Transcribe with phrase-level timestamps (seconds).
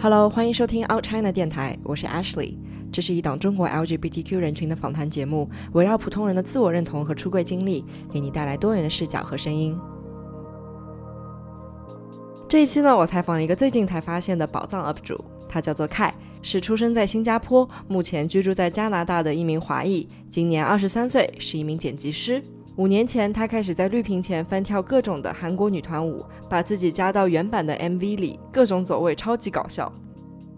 [0.00, 2.56] Hello，欢迎收听 Out China 电台，我是 Ashley。
[2.92, 9.78] 这是一档中国 LGBTQ 人群的访谈节目，围绕普通人的自我认同和出柜经历，给你带来多元的视角和声音。
[12.48, 15.18] 这一期呢，我采访了一个最近才发现的宝藏 UP 主，
[15.48, 22.42] 他叫做 Kai，是出生在新加坡，目前居住在加拿大的一名华裔，今年二十三岁，是一名剪辑师。
[22.76, 29.92] 五年前，他开始在绿屏前翻跳各种的韩国女团舞，把自己加到原版的 MV 里，各种走位超级搞笑。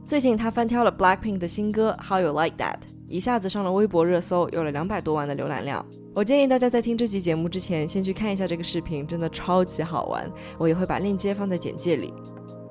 [0.07, 5.85] 最近他翻跳了 Blackpink 的新歌 How You Like That，一下子上了微博热搜，有了两百多万的浏览量。
[6.15, 10.27] 我建议大家在听这期节目之前，先去看一下这个视频，真的超级好玩。
[10.57, 12.15] 我也会把链接放在简介里。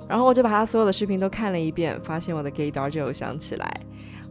[0.09, 3.82] 然后我就把他所有的视频都看了一遍，发现我的 gay 刀就有想起来。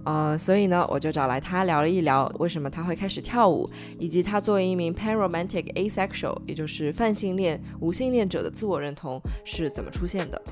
[0.05, 3.69] 呃，所以呢，我就找来他聊了一聊，为什么他会开始跳舞，
[3.99, 10.43] 以及他作为一名 panromantic asexual，也就是泛性恋、无性恋者的自我认同是怎么出现的。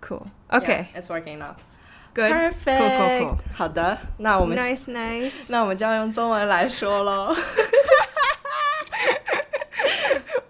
[0.00, 0.26] Cool.
[0.50, 0.86] Okay.
[0.94, 1.56] it's working now.
[2.14, 2.30] Good.
[2.30, 2.64] Perfect.
[2.64, 3.38] Cool, cool, cool.
[3.54, 5.46] 好的，那我们 Nice, nice.
[5.48, 7.34] 那我们就要用中文来说喽。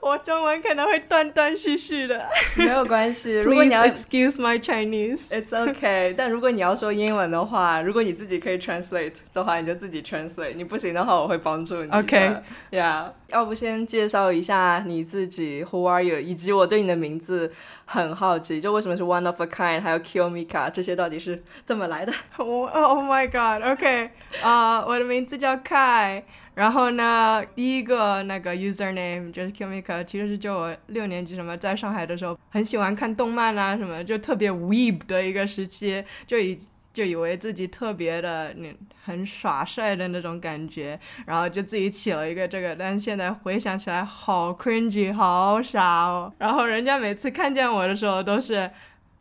[0.07, 2.25] 我中文可能会断断续续的。
[2.57, 5.29] 没有关系， 如果你要 excuse my Chinese.
[5.31, 10.55] It's okay， 但如果你要说英文的话，如果你自己可以 translate 的话，你就自己 translate。
[10.55, 11.91] 你不行的话，我会帮助你。
[11.91, 12.37] OK
[12.71, 16.21] Yeah，要不先介绍一下你自己，Who are you？
[16.21, 17.53] 以及我对你的名字
[17.85, 23.67] 很好奇，就为什么是 One of a kind，还有 Kiyomika 这些到底是怎么来的？Oh, oh my god.
[23.73, 24.11] OK.
[24.43, 26.23] 啊、我的名字叫 Kai。
[26.57, 36.59] 然后呢，第一个那个 username 就是 Kimika，其实是就我六年级什么在上海的时候，很喜欢看动漫啊什么，就特别 weeb 的一个时期，就以
[36.95, 46.33] 就以为自己特别的那很耍帅的那种感觉，然后就自己起了一个这个，但是现在回想起来好 cringy，好傻哦。
[46.39, 48.71] 然后人家每次看见我的时候都是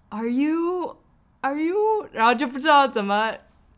[0.07, 0.95] Are you
[1.41, 2.07] Are you？
[2.13, 3.33] 然后就不知道怎么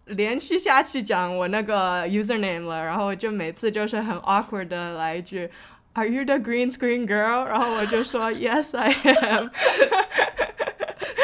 [0.07, 5.49] 连续下去讲我那个 username 了，然后就每次就是很 awkward 的来一句
[5.93, 7.45] Are you the green screen girl？
[7.45, 9.49] 然后我就说 Yes I am。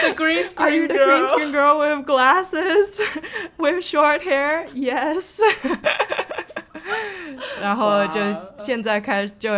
[0.02, 3.00] The green Are you the green screen girl with glasses
[3.58, 4.68] with short hair?
[4.74, 5.40] Yes。
[7.62, 8.20] 然后就
[8.60, 9.50] 现在开就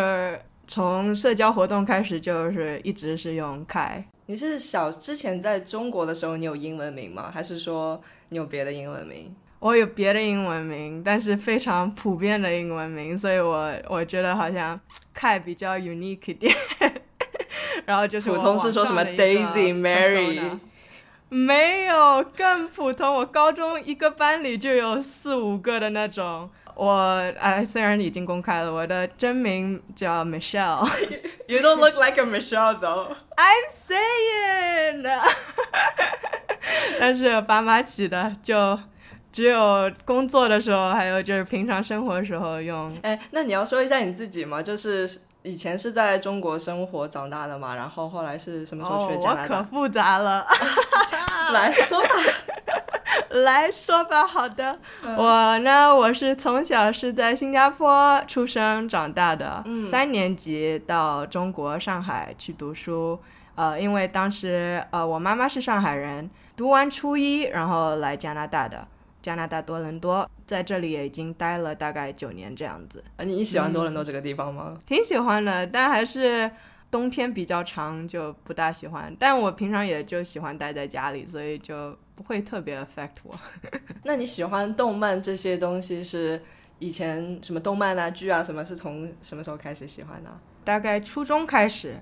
[0.68, 4.06] 从社交活动开始就是一直是用开。
[4.28, 7.30] 你是小之前在中国的时候，你有英文名吗？
[7.32, 9.36] 还是说你有别的英文名？
[9.60, 14.80] 我有别的英文名，但是非常普遍的英文名，所以我我觉得好像
[15.16, 16.54] Kai 比较 unique 一点。
[17.86, 20.60] 然后就是我普通是说什么 Daisy、Mary
[21.30, 26.50] 没有更普通，我高中一个班里就有四五个的那种。
[26.76, 26.94] 我
[27.40, 30.86] 哎，虽然已经公开了，我的真名叫 Michelle。
[31.48, 33.16] You don't look like a Michelle though.
[33.38, 35.04] I'm saying，
[37.00, 38.78] 但是爸妈起的就
[39.32, 42.92] 只有工作的时候，还有就是平常生活的时候用。
[43.04, 44.62] 哎，那你要说一下你自己吗？
[44.62, 45.08] 就是
[45.44, 49.58] 以前是在中国生活长大的嘛，然后后来是什么时候哦去，加我拿大？
[49.58, 50.46] 可复杂了。
[51.54, 52.10] 来说吧。
[53.44, 63.20] 来说吧，好的，嗯我呢，我是从小是在新加坡出生长大的，嗯三年级到中国上海去读书，
[63.56, 68.88] 呃，因为当时呃我妈妈是上海人，读完初一然后来加拿大的，
[69.22, 74.78] 加拿大多伦多，在这里也已经待了大概九年这样子，啊你你喜欢多伦多这个地方吗？
[74.86, 76.52] 挺喜欢的，但还是。
[76.92, 79.14] 冬天比较长，就不大喜欢。
[79.20, 83.38] 但我平常也就喜欢待在家里，所以就不会特别 affect 我。
[84.04, 86.42] 那你喜欢动漫这些东西是
[86.80, 90.30] 以前什么动漫啊、剧啊什么，是从什么时候开始喜欢的？
[90.64, 91.96] 大概初中开始，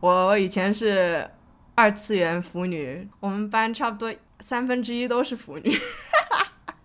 [0.00, 1.28] 我以前是
[1.74, 5.70] 二次元腐女，我们班差不多三分之一都是腐女。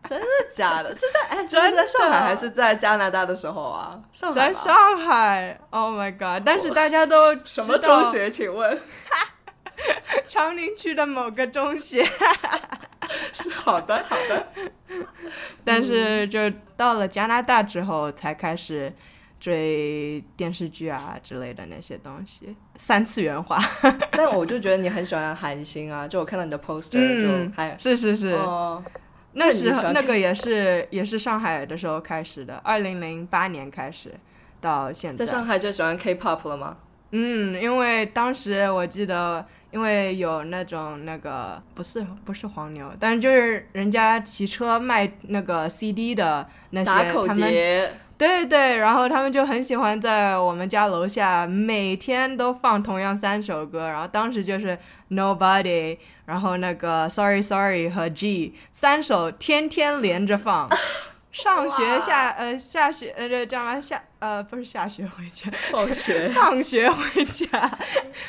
[0.03, 0.93] 真的假的？
[0.93, 4.01] 是在哎， 真的是在上海还是在加拿大的时候啊？
[4.11, 6.43] 上海在上海，Oh my god！
[6.45, 8.29] 但是大家都什么中学？
[8.29, 8.77] 请问
[10.27, 12.03] 长宁区的某个中学。
[13.33, 14.47] 是好的好的。
[15.63, 18.91] 但是就到了加拿大之后，才开始
[19.39, 23.59] 追电视剧啊之类的那些东西，三次元化。
[24.11, 28.83] 但我就觉得你很喜欢韩星啊，就我看到你的 poster 嗯就还是是是，哦，
[29.33, 34.13] 那时候那个也是也是上海的时候开始的，二零零八年开始
[34.61, 35.25] 到现在。
[35.25, 36.77] 在上海就喜欢 K-pop 了吗？
[37.11, 54.77] 嗯，因为当时我记得，因为有那种那个不是不是黄牛，但是就是人家骑车卖那个 CD 的那些，他们碟，对对，然后他们就很喜欢在我们家楼下每天都放同样三首歌，然后当时就是
[55.09, 60.69] Nobody，然后那个 Sorry Sorry 和 G 三首天天连着放。
[61.33, 67.71] 上学下呃下学呃这叫什么下呃不是下学回家，放学 放学回家，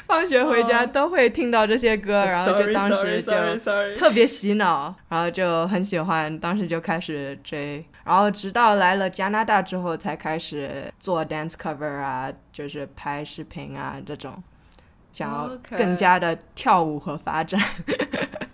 [0.06, 3.32] 放学回家都会听到这些歌，然后就当时就
[3.94, 14.42] 特别洗脑，然后就很喜欢，当时就开始追，然后直到来了加拿大之后才开始做 dance cover 啊，就是拍视频啊这种，
[15.12, 17.60] 想要更加的跳舞和发展。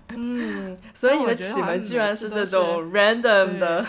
[0.09, 3.87] 嗯， 所以你的启蒙居然是这种 random 的。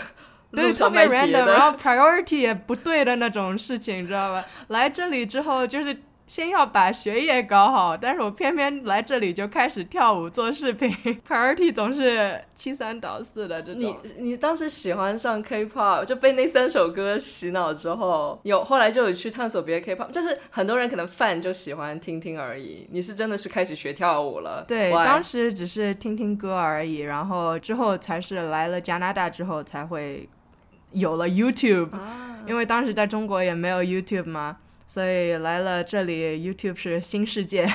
[0.54, 4.44] 对，特别 random，然后 priority 也不对的那种事情，你知道吧？
[4.68, 5.96] 来这里之后，就是
[6.26, 10.90] 先要把学业搞好，但是我偏偏来这里就开始跳舞做视频，
[11.28, 13.82] priority 总是七三倒四的这种。
[13.82, 22.86] 你你当时喜欢上 K-pop，就被那三首歌洗脑之后，有后来就有去探索别的 K-pop，就是很多人可能饭就喜欢听听而已。
[22.90, 24.64] 你是真的是开始学跳舞了？
[24.66, 30.28] 对，当时只是听听歌而已，然后之后才是来了加拿大之后才会。
[30.92, 31.90] 有了 YouTube，
[32.46, 37.66] 因为当时在中国也没有 YouTube 嘛，所以来了这里 YouTube 是新世界，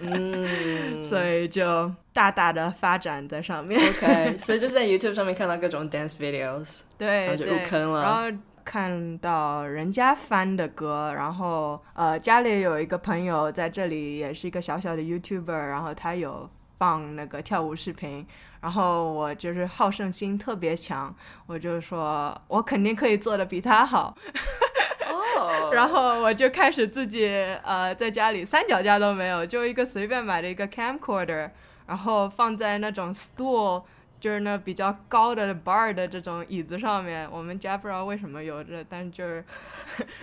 [0.00, 3.80] 嗯， 所以就大大的发展在上面。
[3.80, 8.02] OK，所以就在 YouTube 上面看到各种 dance videos，对，然后就入坑了。
[8.02, 16.48] 然后看到人家翻的歌，然后呃家里有一个朋友在这里也是一个小小的 YouTuber，然后他有
[16.78, 18.26] 放那个跳舞视频。
[18.64, 21.14] 然后我就是好胜心特别强，
[21.44, 24.16] 我就说我肯定可以做的比他好。
[25.36, 27.26] 哦，然后我就开始自己
[27.62, 31.50] 呃在家里三脚架都没有，就一个随便买的一个 camcorder，
[31.86, 33.82] 然后放在那种 stool。
[34.24, 39.44] 就是那比较高的 bar 的这种椅子上面，我们家不知道为什么有这，但就是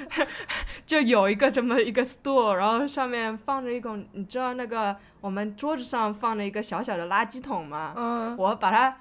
[0.88, 7.94] 就有一个这么一个 stool，然后上面放着一种，你知道那个我们桌子上放着一个小小的垃圾桶吗？
[7.96, 8.36] 嗯。
[8.38, 8.98] 我把它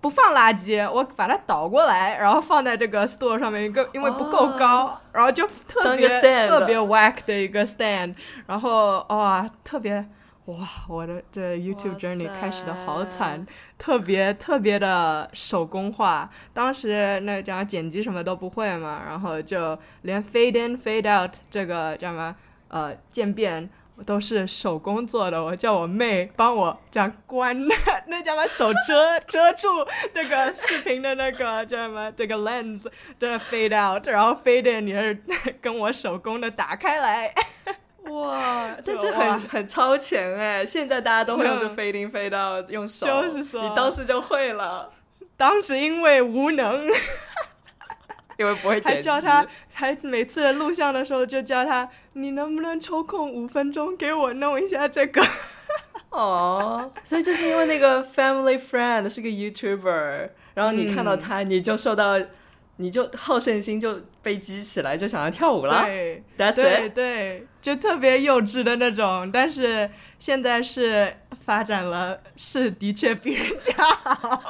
[0.00, 6.08] 不放垃圾，我把它倒过来，然后放在这个 stool 上面一个，因为不够高，然后就特别
[6.48, 8.14] 特别 wack 的一个 stand，
[8.46, 10.08] 然后哇，特别。
[10.46, 13.46] 哇，我的这 YouTube journey 开始的好惨，
[13.78, 16.28] 特别特别的手工化。
[16.52, 22.34] 当时那叫剪辑什么都不会嘛，然后就连 fade in fade out 这个叫什么
[22.68, 23.70] 呃渐变
[24.04, 25.44] 都是手工做的。
[25.44, 27.56] 我叫我妹帮我这样关，
[28.08, 29.68] 那叫把手遮遮住
[30.12, 32.84] 这个视频的那个叫什么这个 lens
[33.16, 35.22] 这 fade out，然后 fade in 也是
[35.62, 37.32] 跟我手工的打开来。
[38.10, 40.66] 哇，但这很很超前哎！
[40.66, 44.90] 现在大家都会用这飞钉飞到用手，就是说，你当时就会了。
[45.36, 46.84] 当时因为无能，
[48.38, 55.24] 因为不会还叫他，还每次录像的时候就叫他，你能不能抽空五分钟给我弄一下这个？
[56.10, 62.18] 哦，所以就是因为那个 family friend 是个 YouTuber，然后你看到他，你就受到。
[62.82, 65.84] 你就好胜心就被激起来，就想要跳舞了。
[65.84, 69.30] 对，对对，就特别幼稚的那种。
[69.32, 69.88] 但是
[70.18, 73.72] 现在是发展了，是的确比人家
[74.04, 74.42] 好。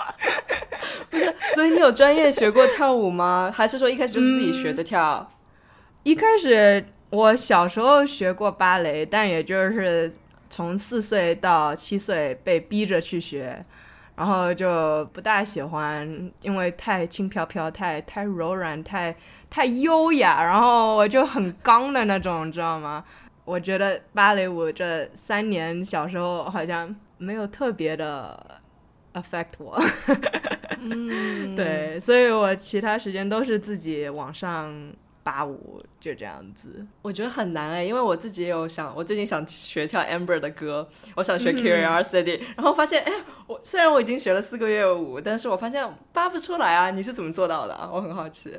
[1.11, 3.53] 不是，所以你有专业学过跳舞吗？
[3.55, 5.31] 还是说一开始就是自己学着跳？
[6.03, 10.11] 一开始我小时候学过芭蕾，但也就是
[10.49, 13.65] 从四岁到七岁被逼着去学。
[14.15, 19.15] 然后就不大喜欢，因为太轻飘飘，太太柔软，太
[19.49, 23.05] 太优雅，然后我就很刚的那种，你知道吗？
[23.45, 28.61] 我觉得芭蕾舞这三年小时候好像没有特别的
[29.15, 29.77] affect 我，
[30.79, 34.93] 嗯， 对，所以我其他时间都是自己网上。
[35.23, 43.13] 八五就这样子，我觉得很难哎，因为我自己也有想，我最近想学跳 Amber 的歌，我想学 Curiosity，然后发现哎，
[43.47, 47.91] 我虽然我已经学了四个月舞，但是我发现扒不出来啊，你是怎么做到的？
[47.93, 48.59] 我很好奇。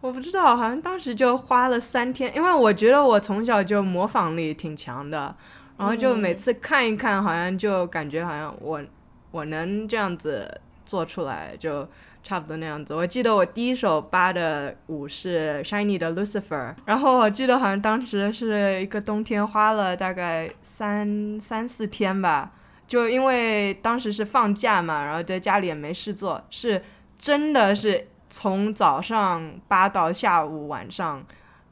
[0.00, 5.36] 我不知道，好像当时就花了三天，因为我觉得我从小就模仿力挺强的，
[5.76, 8.82] 然后就每次看一看，好像就感觉好像我
[9.30, 11.86] 我能这样子做出来就。
[12.22, 12.94] 差不多那样子。
[12.94, 22.52] 我记得我第一首扒的舞是 Shiny 的 Lucifer，然后我记得好像当时是一个冬天，花了大概三三四天吧。
[22.86, 26.82] 就因为当时是放假嘛，然后在家里也没事做，是
[27.16, 31.24] 真的是从早上扒到下午晚上，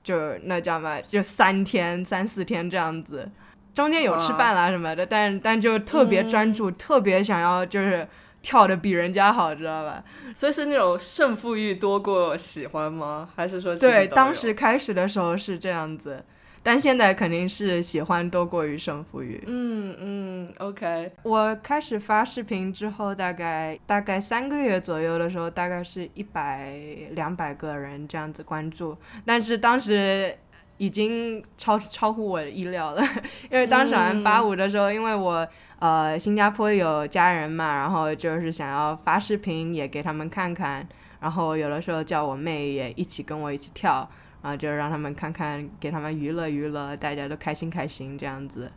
[0.02, 3.30] 就那叫嘛，就三天三四天这样子。
[3.74, 8.08] 中间有吃饭啦什么的，但但就特别专注，特别想要就是。
[8.48, 10.02] 跳的比人家好，知道吧？
[10.34, 13.28] 所以是那种胜负欲多过喜欢吗？
[13.36, 16.24] 还是说对，当时开始的时候是这样子，
[16.62, 19.44] 但现在肯定是喜欢多过于胜负欲。
[19.46, 26.72] 嗯嗯，OK，我开始发视频之后，大概大概三个月左右的时候，大概是一百
[27.10, 30.34] 两百个人这样子关注，但是当时
[30.78, 33.02] 已经超超乎我的意料了，
[33.52, 35.46] 因为当时好像八五的时候，因为我
[35.78, 40.86] 呃新加坡有家人嘛，然后就是想要发视频也给他们看看，
[41.20, 44.08] 然后有的时候叫我妹也一起跟我一起跳。
[44.40, 48.70] 然后就让他们看看，给他们娱乐娱乐，大家都开心开心这样子，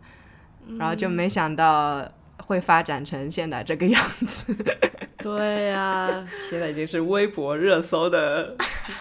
[0.79, 2.03] 然后就没想到
[2.38, 4.55] 会发展成现在这个样子。
[5.22, 8.55] 对呀、现在已经是微博热搜的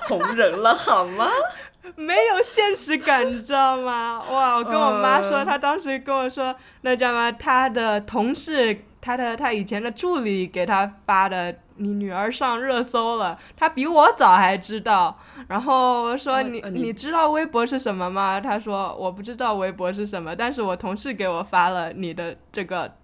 [0.07, 1.31] 红人了，好吗？
[1.97, 4.23] 没有现实感，你知道吗？
[4.31, 4.57] 哇！
[4.57, 7.33] 我跟我妈说，嗯她当时跟我说，那叫什么？
[7.33, 15.19] 她的同事，她的她以前的助理给她发的，你女儿上热搜了，她比我早还知道。
[15.49, 18.41] 然后我说，你你知道微博是什么吗？
[18.41, 22.97] 她说我不知道微博是什么，但是我同事给我发了你的这个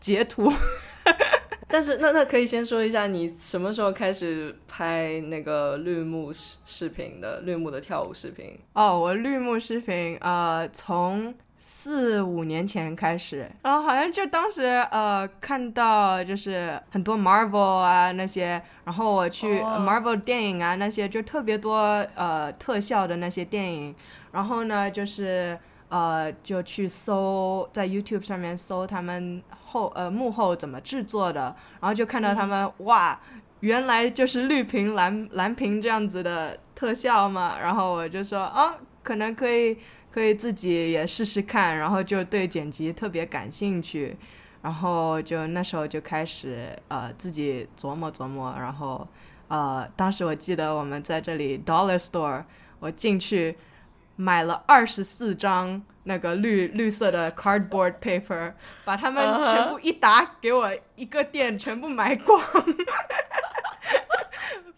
[0.00, 0.52] 截图。
[1.72, 8.58] 但是那那可以先说一下，你什么时候开始拍那个绿幕视视频的绿幕的跳舞视频？
[8.74, 19.78] 哦，我绿幕视频，呃，从四五年前开始，然后好像就当时呃看到就是很多 Marvel 啊那些，然后我去哦。
[19.80, 23.94] Marvel 电影啊那些就特别多呃特效的那些电影，
[24.32, 33.18] 然后呢就是呃就去搜在 YouTube 上面搜他们后呃幕后怎么制作的，然后就看到他们、哇。
[33.62, 38.74] 原来就是绿屏、蓝蓝屏这样子的特效嘛，然后我就说啊，
[39.04, 39.78] 可能可以
[40.10, 44.16] 可以自己也试试看，然后就对剪辑特别感兴趣，
[44.62, 49.06] 然后就那时候就开始呃自己琢磨琢磨，然后
[49.46, 52.42] 呃当时我记得我们在这里 Dollar Store，
[52.80, 53.56] 我进去
[54.22, 58.52] 买了二十四张那个绿绿色的 cardboard paper，
[58.84, 62.40] 把它们全部一打给我一个店全部买光。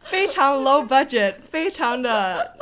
[0.05, 2.55] 非常 low budget，非常的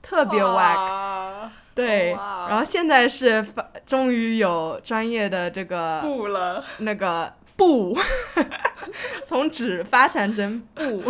[0.00, 2.12] 特别 wack，哇对。
[2.12, 7.96] 然后现在是发终于有专业的这个布了，那个布，
[9.26, 11.02] 从纸发展成布。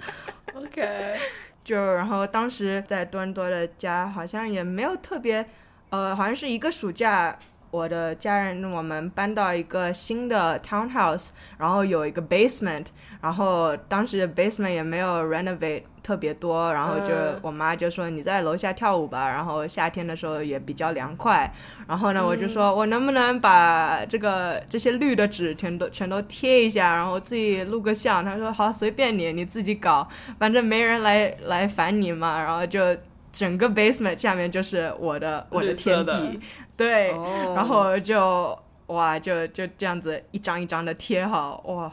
[0.54, 1.16] OK，
[1.64, 5.44] 就然后当时在多伦多的家好像也没有特别，
[5.88, 7.36] 呃，好像是一个暑假，
[7.74, 12.86] 我的家人我们搬到一个新的 townhouse，然后有一个 basement，
[13.20, 17.40] 然后当时 basement 也没有 renovate 特别多，然后就、嗯。
[17.42, 21.52] 我妈就说你在楼下跳舞吧，然后夏天的时候也比较凉快，
[21.88, 32.96] 然后呢我就说我能不能把这个这些绿的纸全都全都贴一下，然后自己录个像，她说好随便你，你自己搞，反正没人来来烦你嘛，然后就
[33.32, 35.74] 整个 basement 下面就是我的我的。
[35.74, 36.40] 天地，
[36.76, 41.92] 对，哦然后就哇就就这样子一张一张的贴好，哇，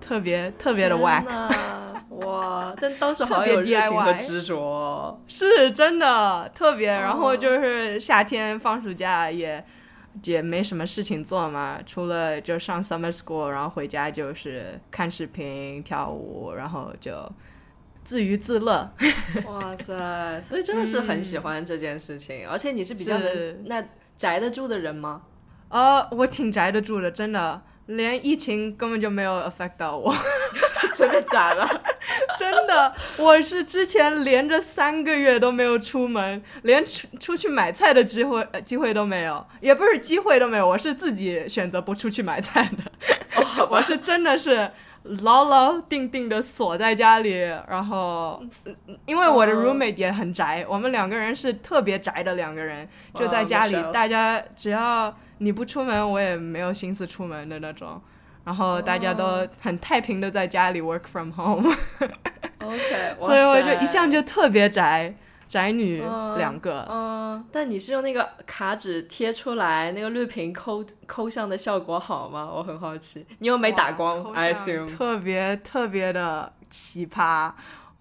[0.00, 1.24] 特别特别的 wack，
[2.26, 2.74] 哇！
[2.80, 5.20] 但当时好有热情和执着哦。
[5.28, 6.90] 是真的特别。
[6.90, 9.64] 哦然后就是夏天放暑假也
[10.24, 17.12] 也没什么事情做嘛，除了就上 summer school，然后回家就是看视频、跳舞，然后就
[18.04, 18.92] 自娱自乐。
[19.46, 20.42] 哇塞！
[20.42, 23.84] 所以真的是很喜欢这件事情，而且你是比较是能那
[24.16, 25.22] 宅得住的人吗？
[25.68, 30.14] 呃，我挺宅得住的，真的，连疫情根本就没有 affect 到我。
[30.94, 31.66] 真的假的？
[32.38, 42.92] 真的，我是之前连着三个月都没有出门，连出出去买菜的机会、呃、机会都没有，也不是机会都没有，我是自己选择不出去买菜的。
[43.70, 44.70] 我是真的是
[45.02, 47.32] 牢牢定定的锁在家里，
[47.68, 49.64] 然后嗯因为我的哦。
[49.64, 58.00] roommate 也很宅，我们两个人是特别宅的两个人，就在家里大家只要你不出门，我也没有心思出门的那种。
[58.44, 65.14] 然后大家都很太平的在家里 work from home，OK， 所以我就一向就特别宅，
[65.52, 66.88] 宅女嗯两个。
[66.90, 72.50] 嗯，但你是用那个卡纸贴出来，那个绿屏抠抠像的效果好吗？
[72.50, 73.26] 我很好奇。
[73.40, 74.96] 你又没打光，I 像 assume。
[74.96, 77.52] 特别特别的奇葩。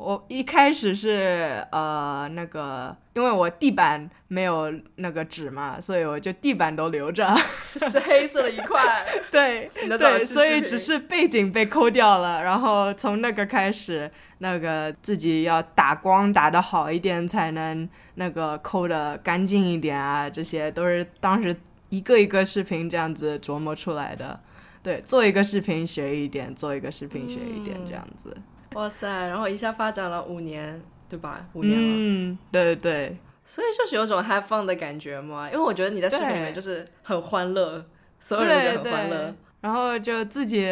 [0.04, 7.32] 我一开始是呃那个，因为我地板没有那个纸嘛，所以我就地板都留着。
[7.64, 9.06] 是是黑色的一块。
[9.32, 21.56] 对对，所以只是背景被抠掉了，然后从那个开始，那个自己要打光打的好一点，才能那个抠的干净一点啊，这些都是当时
[21.90, 24.40] 一个一个视频这样子琢磨出来的。
[24.82, 28.36] 对，做一个视频学一点，做一个视频学一点，这样子。
[28.74, 31.46] 哇塞，然后一下发展了五年，对吧？
[31.54, 33.18] 五年了，嗯，对对对。
[33.44, 37.84] 所以就是有种 have fun 的感觉嘛，因为我觉得你在视频里面就是很欢乐，
[38.20, 40.72] 所有人都很欢乐，然后就自己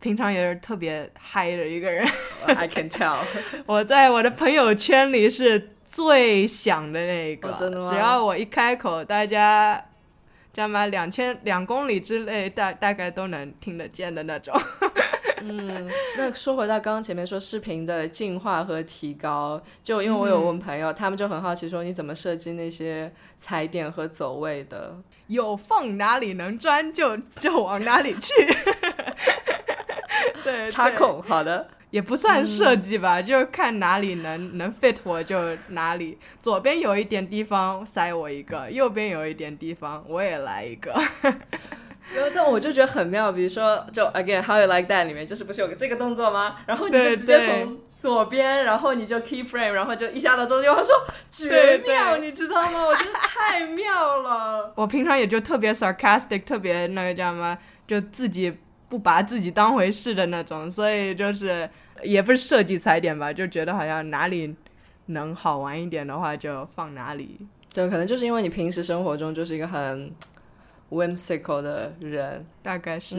[0.00, 2.06] 平常也是特别嗨的一个人。
[2.46, 3.18] I can tell，
[3.64, 7.90] 我在我的朋友圈里是最响的那个，真的吗？
[7.90, 9.86] 只要我一开口，大家。
[10.52, 10.86] 知道吗？
[10.86, 14.58] 两千两公里之内，大大概都能听得见的那种。
[15.42, 24.96] 嗯，那说回到刚刚前面说视频的进化和提高，就因为我有问朋友，他们就很好奇说你怎么设计那些踩点和走位的？
[25.26, 28.32] 有缝哪里能钻就就往哪里去。
[30.42, 31.68] 对，插孔，好的。
[31.90, 36.18] 也不算设计吧，就看哪里能能 fit 我就哪里。
[36.40, 40.92] 左边有一点地方塞我一个，右边有一点地方我也来一个。
[42.14, 46.56] 然后但我就觉得很妙，比如说就 again how you like that 里面就是不是有个这个动作吗？
[46.66, 50.94] 然后你就直接从左边，然后你就 key frame，然后就一下到中间，他说
[51.30, 52.86] 绝妙，你知道吗？
[52.86, 54.72] 我觉得太妙了。
[54.76, 58.58] 我平常也就特别 sarcastic，特别那个叫什么，就自己。
[58.88, 61.68] 不把自己当回事的那种，所以就是
[62.04, 64.54] 也不是设计踩点吧，就觉得好像哪里
[65.06, 67.36] 能好玩一点的话就放哪里。
[67.74, 70.12] 对，可能就是因为你平时生活中就是一个很
[70.90, 73.16] whimsical 的人，大概是。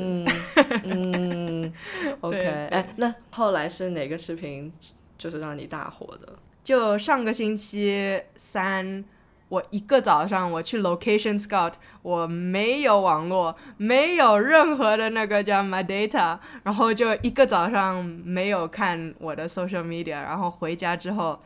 [0.84, 1.72] 嗯，
[2.22, 2.68] OK。
[2.72, 4.72] 哎，那后来是哪个视频
[5.18, 6.34] 就是让你大火的？
[6.64, 9.04] 就上个星期三。
[9.50, 11.72] 我一个早上我去 location scout，
[12.02, 21.42] 我没有网络，没有任何的那个叫 my data，然后就一个早上没有看我的 social media，然后回家之后，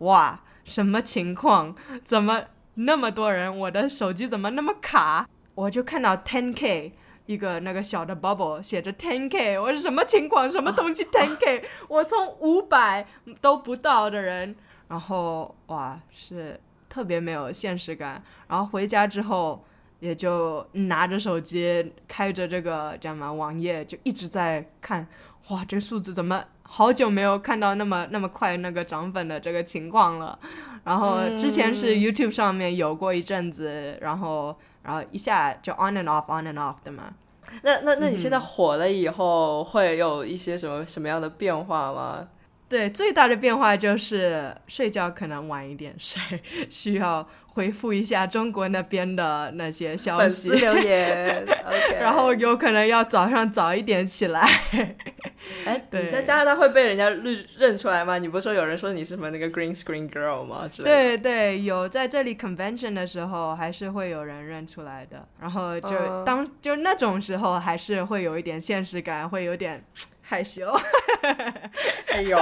[0.00, 1.74] 哇，什么情况？
[2.04, 2.42] 怎么
[2.74, 3.58] 那么多人？
[3.60, 5.26] 我的手机怎么那么卡？
[5.58, 6.92] 我就看到 ten k
[7.26, 10.48] 一个那个小的 bubble 写着 ten k，我是什么情况？
[10.48, 11.64] 什么东西 ten k？
[11.88, 13.04] 我从五百
[13.40, 14.54] 都不到的人，
[14.88, 16.60] 然后哇是。
[16.90, 19.62] 特别没有现实感，然后回家之后
[20.00, 25.06] 也就拿着手机开着这个叫什么网页，就一直在看。
[25.48, 30.38] 哇，这数字怎么好久没有看到那么那么快那个涨粉的这个情况了？
[30.82, 37.12] 然后之前是 YouTube 上面有过一阵子，然后然后一下就 on and off on and off 的嘛。
[37.60, 42.26] 那那那你现在火了以后会有一些什么什么样的变化吗？
[42.70, 46.22] 对，最大的变化就是睡觉可能晚一点睡，
[46.70, 47.26] 需要
[47.58, 51.44] 回复一下中国那边的那些消息留言，
[52.00, 54.48] 然后有可能要早上早一点起来。
[55.66, 58.16] 哎，你在加拿大会被人家认认出来吗？
[58.18, 60.68] 你不是说有人说你是什么那个 green screen girl 吗？
[60.84, 65.26] 对对，有在这里 convention 的时候，还是会有人认出来的。
[65.40, 69.82] 然后就当就那种时候，还是会有一点现实感，会有点。
[70.30, 70.70] 害羞，
[72.12, 72.38] 哎呦，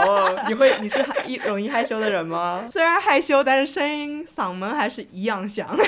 [0.49, 2.67] 你会你是一容易害羞的人吗？
[2.69, 5.69] 虽然害羞，但是声音嗓门还是一样响。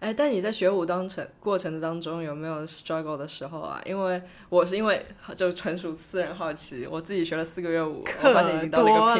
[0.00, 3.78] 哎，但你在学舞当程过程的当中有没有 struggle 的时候啊？
[3.84, 5.04] 因为我是因为
[5.36, 9.14] 就纯属私人好奇，我自己学了四个月舞，我发现已经到了一个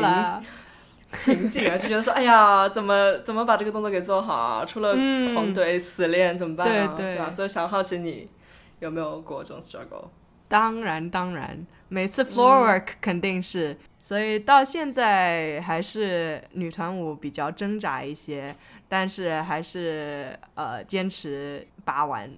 [1.25, 4.65] 瓶瓶颈啊，就觉得说，哎呀，怎么怎么把这个动作给做好？
[4.65, 4.95] 除了
[5.35, 6.95] 狂怼死练怎么办啊？
[6.97, 7.31] 对吧？
[7.31, 8.31] 所以想好奇你
[8.79, 10.07] 有没有过这种 struggle？
[10.49, 18.55] 当然，当然，每次 floor work 肯定是，所以到现在还是女团舞比较挣扎一些，
[18.89, 22.31] 但是还是呃坚持拔完，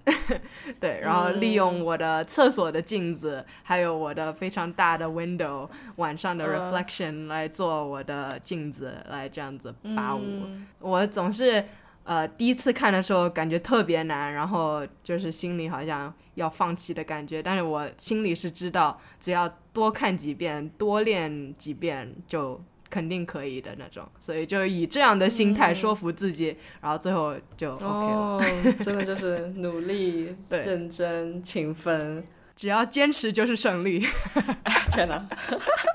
[0.80, 10.46] 对，然后利用我的厕所的镜子，还有我的非常大的 window 晚上的 reflection 来做我的镜子，来这样子拔舞，
[10.78, 11.64] 我总是。
[12.08, 17.42] 呃，第一次看的时候感觉特别难，然后就是心里好像要放弃的感觉。
[17.42, 24.08] 但是我心里是知道，只要多看几遍，多练几遍，就肯定可以的那种。
[24.18, 28.72] 所以就以这样的心态说服自己，然后最后就 OK 了。
[28.82, 34.02] 真的就是努力、 认真、勤奋，只要坚持就是胜利。
[34.92, 35.28] 天哪，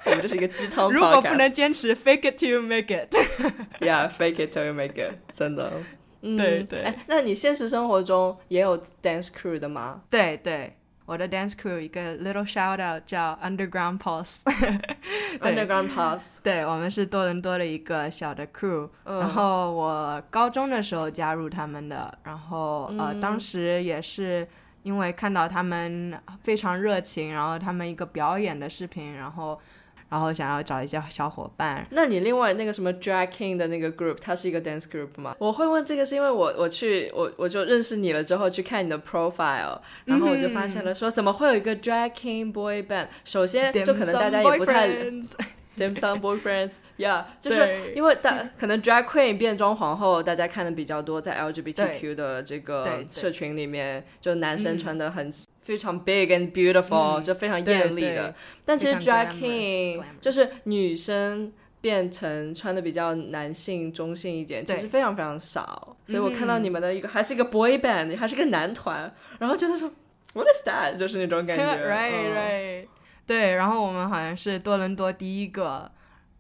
[0.06, 0.92] 我们就是一个鸡汤。
[0.92, 3.12] 如果不能坚持，fake it till you make it。
[3.80, 5.74] Yeah，fake it till you make it，真的。
[6.38, 10.02] 对对，哎，那你现实生活中也有 dance crew 的吗？
[10.10, 24.48] 对对，我的 dance crew 一个 little shout out 叫 Underground Pulse，Underground Pulse， 对我们是多伦多的一个小的 crew，然后我高中的时候加入他们的，然后呃当时也是
[24.84, 29.60] 因为看到他们非常热情，然后他们一个表演的视频，然后。
[30.14, 31.84] 然后想要找一些小伙伴。
[31.90, 35.36] 那你另外那个什么 drag king 的那个 group，它是一个 dance group 吗？
[35.40, 43.08] 我会问这个是因为我我去我我就认识你了之后去看你的 profile，然后我就发现了说怎么会有一个 drag king boy band？
[43.26, 44.88] 首先就可能大家也不太
[45.76, 55.34] dim sum boyfriends，yeah，就是因为大可能 drag queen 变装皇后大家看的比较多，在 LGBTQ 的这个社群里面，就男生穿的很。
[55.64, 58.36] 非常 big and beautiful，就非常艳丽的。
[58.66, 65.96] 但其实 drag king 就是女生变成穿的比较男性中性一点，其实非常非常少。
[66.06, 69.92] 所以我看到你们的一个还是一个 boy band，还是个男团，然后觉得说
[70.34, 71.64] what is that，就是那种感觉。
[71.64, 72.88] Right, right。
[73.26, 75.90] 对，然后我们好像是多伦多第一个，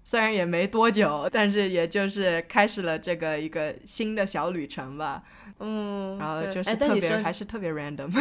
[0.04, 5.24] 虽然也没多久，但是也就是开始了这个一个新的小旅程吧。
[5.60, 8.12] 嗯，然后就是特别还是特别 random。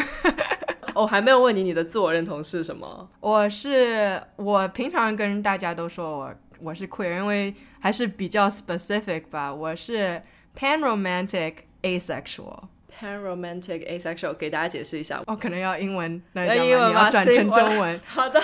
[0.94, 3.08] 我 还没有问你你的自我认同是什么？
[3.20, 9.52] 我是我平常跟大家都说我我是 queer，因为还是比较 specific 吧。
[9.52, 10.20] 我是
[10.58, 12.64] pan romantic asexual。
[13.00, 15.22] pan romantic asexual，给大家解释一下。
[15.26, 17.10] 哦，可能要英文，那英文要？
[17.10, 17.98] 转成中文。
[18.04, 18.40] 好的，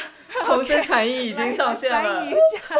[0.47, 2.03] 同声传译已经上线了。
[2.03, 2.75] 翻译一下。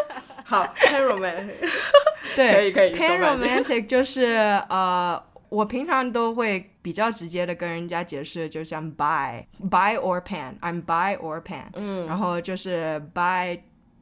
[0.45, 1.69] 好，pan romantic。
[2.35, 2.95] 对，可以可以。
[2.95, 4.23] pan romantic 就是
[4.67, 5.21] 呃。
[5.49, 13.59] 我平常都会比较直接的跟人家解释，就像 buy buy or pan，I'm buy or pan，嗯，然后就是 buy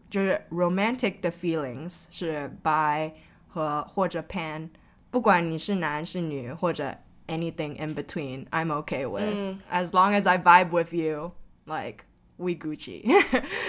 [0.10, 3.12] 就是 romantic 的 feelings 是 buy
[3.48, 4.70] 和或者 pan，
[5.10, 6.96] 不管你是男是女或者
[7.28, 12.04] anything in between，I'm okay with，as long as I vibe with you，like
[12.36, 13.04] we Gucci，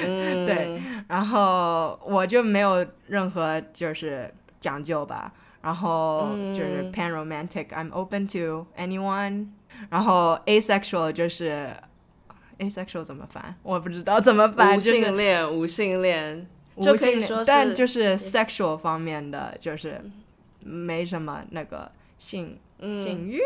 [0.03, 5.33] 对，然后我就没有任何就是讲究吧。
[5.68, 9.48] 然后就是 pan romantic，I'm open to anyone。
[9.90, 11.74] 然后 asexual 就是
[12.60, 13.56] asexual 怎么翻？
[13.64, 14.78] 我不知道怎么翻。
[14.78, 16.48] 无性恋，无性恋，
[16.82, 20.02] 就可以说，但就是 sexual 方面的，就是
[20.60, 23.42] 没什么那个性性欲。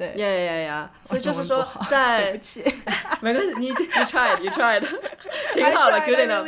[0.00, 0.90] 对，呀呀呀！
[1.02, 2.32] 所以就是说，在
[3.20, 3.74] 没关系，你你
[4.08, 4.80] tried，you tried，
[5.52, 6.46] 挺好的，good enough。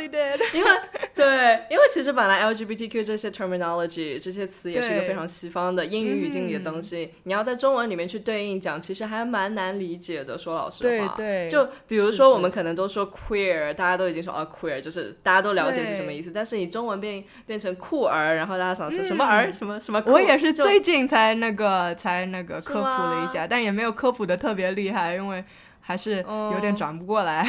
[0.53, 0.69] 因为
[1.13, 10.35] 对，因为其实本来 LGBTQ 这些 terminology 这些词也是一个非常西方的英语语境里的东西，你要在中文里面去对应讲，其实还蛮难理解的。
[10.35, 23.42] 说老实话，对，就比如说我们可能都说 queer，大家都已经说啊 queer，就是大家都了解是什么意思，但是你中文变变成酷儿，然后大家想说什么儿，什么什么，我也是最近才那个才那个克服了一下。
[23.47, 25.43] 但也没有科普的特别厉害，因为
[25.81, 26.17] 还是
[26.53, 27.47] 有点转不过来。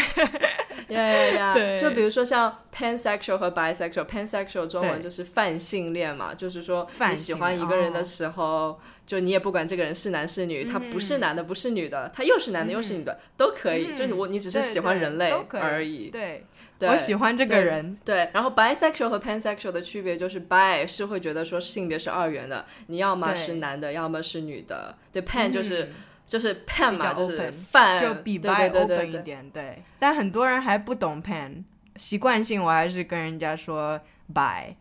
[0.88, 1.78] 呀 呀呀！
[1.78, 13.94] 就比如说像 pansexual 和 bisexual，pansexual 中文就是泛性恋嘛，就是说你喜欢一个人的时候，就你也不管这个人是男是女，他不是男的，不是女的，他又是男的又是女的，都可以。
[13.94, 16.11] 就我你只是喜欢人类而已。
[16.11, 16.44] 对，
[16.81, 17.97] 我喜欢这个人。
[18.05, 24.97] 对，然后 bisexual 和 pansexual 的区别就是 bi 是会觉得说性别是二元的，你要么是男的，要么是女的。
[25.13, 25.91] 对，pan 就是。
[26.27, 29.83] 就是 pan 嘛，就是泛，就比 by open 一点，对。
[29.99, 31.63] 但很多人还不懂 pan，
[31.97, 34.01] 习惯性我还是跟人家说
[34.33, 34.75] by，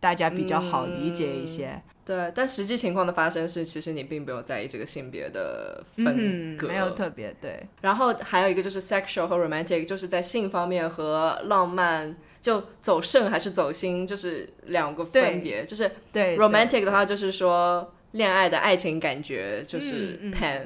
[0.00, 1.82] 大家比较好理解一些。
[2.06, 7.66] 对，但实际情况的发生是，其实你并没有在意这个性别的分隔，没有特别对。
[7.82, 15.66] 然后还有一个就是 sexual 和 romantic，就是在性方面和浪漫就走肾还是走心，就是两个分别。
[15.66, 17.92] 就是对 romantic 的话，就是说。
[18.12, 20.62] 恋爱的爱情感觉就是 pan，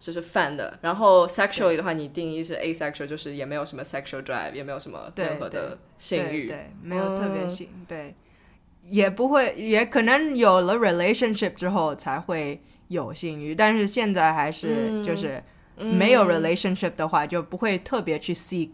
[0.00, 0.78] 就是泛的。
[0.80, 8.14] 然后 sexually 的话，你定义是 asexual，就是也没有什么 sexual drive，也没有什么任何的性欲，对，没有特别性，对，
[8.88, 15.42] 也不会，也可能有了 relationship 之后才会有性欲，但是现在还是就是
[15.76, 18.70] 没有 relationship 的话，就不会特别去 seek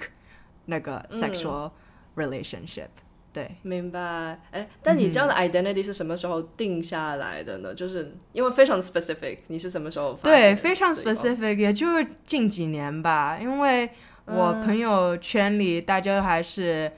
[0.66, 1.70] 那个 sexual
[2.16, 2.88] relationship。
[3.33, 4.38] 对，明白。
[4.51, 7.75] 哎，但你这样的 identity 是什么时候定下来的呢？
[7.75, 10.29] 就是因为非常 specific，你是什么时候发？
[10.29, 13.38] 对，非常 specific，也就是近几年吧。
[13.40, 13.88] 因为
[14.27, 16.92] 我朋友圈里大家还是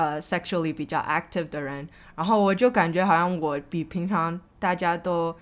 [0.00, 1.86] 呃 sexually 比较 active 的人，
[2.16, 5.36] 然后我就感觉好像我比平常大家都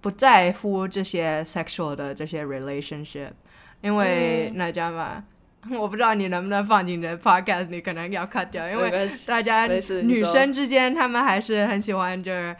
[0.00, 3.30] 不在乎这些 sexual 的这些 relationship，
[3.82, 5.24] 因为那家嘛。
[5.70, 12.54] 我不知道你能不能放进你的 podcast，你可能要 cut 掉，因为大家女生之间，她们还是很喜欢就是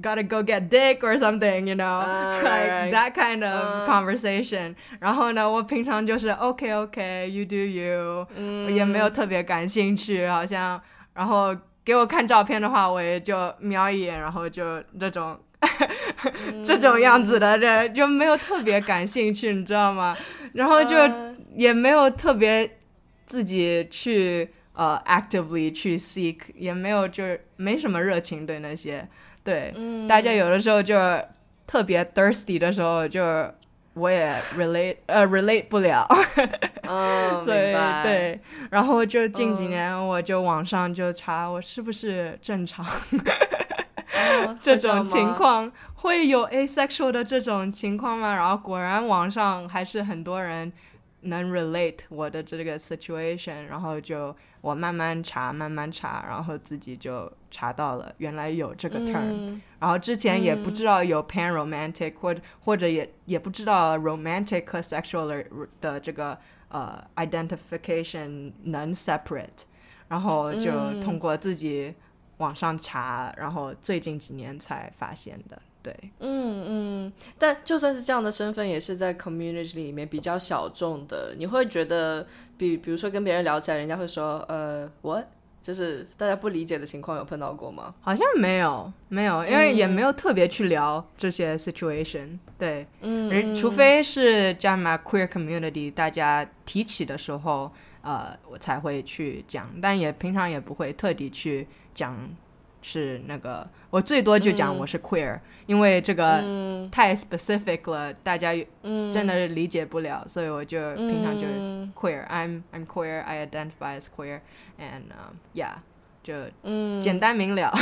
[0.00, 4.74] gotta go get dick or something，you know，like that kind of conversation。
[5.00, 8.26] 然后呢，我平常就是 OK OK，you do you，
[8.70, 10.80] 也没有特别感兴趣，好像，
[11.14, 15.38] 然后给我看照片的话，我也就瞄一眼，然后就那种
[16.64, 20.16] 这种样子的人就没有特别感兴趣，你知道吗？
[20.54, 20.96] 然后就。
[21.56, 22.78] 也没有特别
[23.26, 29.06] 自己去呃 actively 去 seek，也没有就是没什么热情对那些，
[29.42, 30.94] 对，嗯大家有的时候就
[31.66, 33.20] 特别 thirsty 的时候，就
[33.94, 36.06] 我也 relate 呃 relate 不了，
[36.88, 42.86] 嗯， 对对，然后就近几嗯年我就网上就查我是不是正常。
[44.12, 48.34] 哦这种情况会有 asexual 的这种情况吗？
[48.34, 50.72] 然后果然网上还是很多人
[51.22, 65.44] 能 relate 我的这个 situation，然后就我慢慢查，慢慢查，然后自己就查到了，原来有这个 term，、嗯然后之前也不知道有 pan romantic，、或者或者也也不知道 romantic 和 sexual 的
[65.80, 66.36] 的这个
[66.68, 69.64] 呃 identification 能 separate，
[70.08, 71.00] 然后就嗯。
[71.00, 71.94] 通过自己
[72.40, 75.56] 网上查，然后最近几年才发现的。
[75.82, 76.64] 对，嗯
[77.06, 81.34] 嗯，但就算是这样的身份，也是在 community 里面比较小众的。
[81.38, 82.26] 你会觉得，
[82.58, 85.24] 比比如说跟别人聊起来，人家会说，呃，what，
[85.62, 87.94] 就是大家不理解的情况，有碰到过吗？
[88.02, 92.38] 好像没有没有，因为也没有特别去聊这些 situation。
[92.58, 97.72] 对，嗯人除非是加拿大 queer community 大家提起的时候，
[98.02, 102.16] 呃，我才会去讲，但也平常也不会特地去讲
[102.82, 106.42] 是那个，我最多就讲我是 queer，、因为这个
[106.90, 108.54] 太 specific 了，大家
[109.12, 111.46] 真的理解不了，所以我就平常就
[111.94, 114.40] queer，I'm I'm queer, I identify as queer,
[114.78, 115.74] and、um, yeah，
[116.22, 116.34] 就
[117.02, 117.72] 简单明了。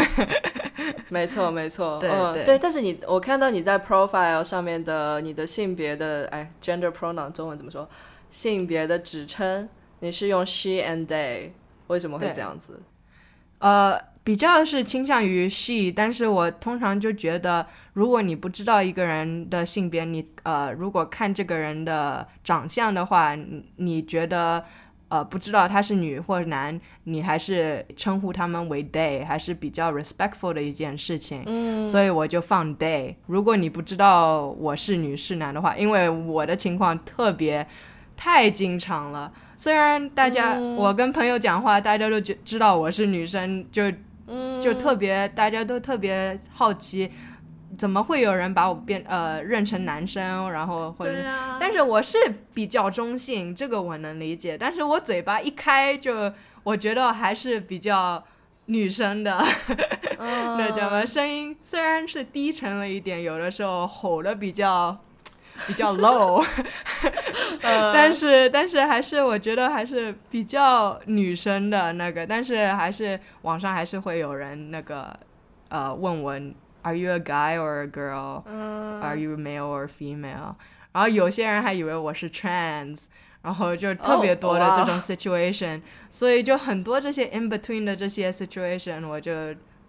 [1.08, 7.88] 没错，没错，对嗯，对但是你，我看到你在 profile 上面的你的性别的，哎，gender pronoun 中文怎么说？
[8.30, 9.68] 性别的指称，
[10.00, 11.50] 你是用 she and they，
[11.86, 12.80] 为什么会这样子？
[13.58, 24.64] 呃，比较是倾向于 she，但是我通常就觉得，如果你不知道一个人的性别，你呃，如果看这个人的长相的话，你你觉得
[25.08, 31.42] 呃不知道他是女或男，你还是称呼他们为 they，还是比较 respectful 的一件事情。
[31.46, 33.16] 嗯，所以我就放 they。
[33.26, 37.66] 如果你不知道我是女是男的话，因为我的情况特别
[38.16, 39.32] 太经常了。
[39.58, 43.90] 虽然大家、我跟朋友讲话，大家都觉知道我是女生，就
[44.62, 47.10] 就特别大家都特别好奇，
[47.76, 51.26] 怎么会有人把我变呃认成男生，然后或者。
[51.26, 52.16] 啊但是我是
[52.54, 54.56] 比较中性，这个我能理解。
[54.56, 58.22] 但是我嘴巴一开就，我觉得还是比较
[58.66, 59.44] 女生的，
[60.18, 64.96] 那叫什么声音虽然是低沉了一点，有的时候吼的比较
[65.66, 66.44] 比较 low，
[67.60, 75.14] 但是但是还是我觉得还是比较女生的那个，但是还是网上还是会有人那个
[75.68, 76.32] 呃问我
[76.82, 78.42] Are you a guy or a girl？、
[79.02, 80.54] Are you male or female？
[80.92, 83.00] 然后有些人还以为我是 trans，
[83.42, 89.32] 然后就特别多的这种 situation，、所以就很多这些 in between 的这些 situation，我就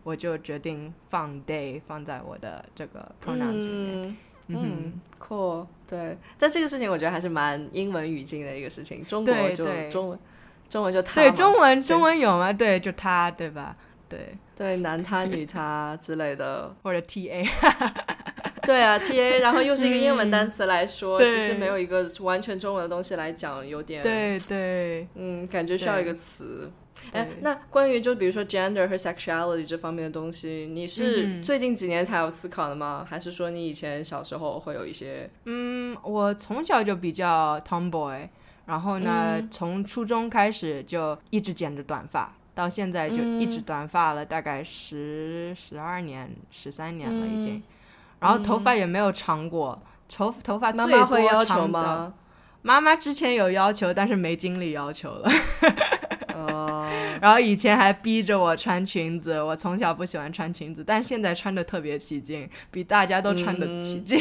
[0.03, 4.09] 我就决定放 they 放在我的这个 pronouns 里面。
[4.09, 4.17] 嗯
[4.49, 10.19] 嗯，cool，对，但这个事情我觉得还是蛮英文语境的一个事情，中国就中文，
[10.69, 12.51] 中文就他对，中文中文有吗？
[12.51, 13.75] 对，就他，对吧？
[14.07, 17.45] 对，对男他女他之类的， 或者 T A，
[18.65, 21.39] 对啊，T A，然后又是一个英文单词来说，对。
[21.39, 26.71] 其实没有一个完全中文的东西来讲，有点对对，嗯，感觉需要一个词。
[27.11, 33.05] 哎，那关于就比如说 gender 和 sexuality 这方面的东西，你是嗯最近几年才有思考的吗？
[33.09, 35.29] 还是说你以前小时候会有一些？
[35.45, 38.27] 嗯，我从小就比较 tomboy，
[38.65, 47.55] 然后呢，嗯从初中开始就一直剪着短发，到现在就一直短发了，大概十十二年、十三年了已经。
[47.55, 47.63] 嗯
[48.19, 52.13] 然后头发也没有长过，头头发妈最多妈会要求吗？
[52.61, 55.31] 妈妈之前有要求，但是没精力要求了。
[57.19, 64.19] 哦，然后以前还逼着我穿裙子，我从小不喜欢穿裙子，但现在穿的特别起劲，比大家都穿的起劲。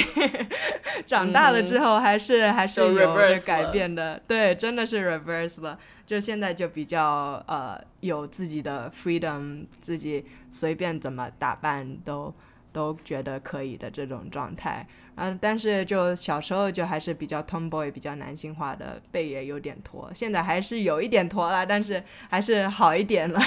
[1.06, 5.78] 长大了之后还是、还是有改变的，对，真的是 reverse 了。
[6.06, 12.34] 就现在就比较呃有自己的 freedom，自己随便怎么打扮都
[12.72, 14.87] 都觉得可以的这种状态。
[15.18, 22.00] 啊，但是就小时候就还是比较 tomboy，比较男性化的，背也有点驼，现在还是有一点驼啦，但是
[22.31, 23.40] 还是好一点了。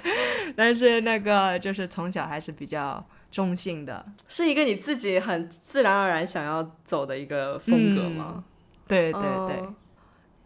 [0.54, 8.44] 但是那个就是从小还是比较中性的，是一个你自己很自然而然想要走的一个风格吗？
[8.86, 9.74] 对对对，哦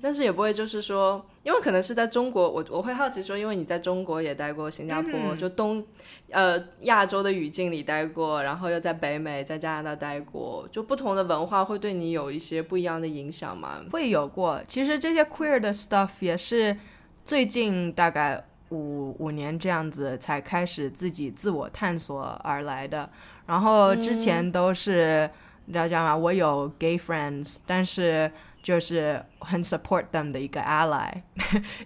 [0.01, 5.85] 但是也不会就是说，因为可能是在中国，我我会好奇说，因为你在中国也待过，新加坡、嗯就东
[6.31, 13.81] 呃亚洲的语境里待过，然后又在北美、在加拿大待过，就不同的文化会对你有一些不一样的影响吗？
[13.91, 14.63] 会有过。
[14.69, 16.77] 其实这些 queer 的 stuff 也是
[17.25, 23.11] 最近大概五五年这样子才开始自己自我探索而来的。
[23.47, 25.29] 然后之前都是
[25.65, 26.17] 你知道讲吗？
[26.17, 28.31] 我有 gay friends，但是
[28.63, 31.23] 就是很 support them 的一个 ally，